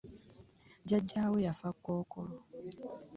Jjaaja 0.85 1.23
we 1.31 1.39
yafa 1.47 1.69
kokolo. 1.83 2.37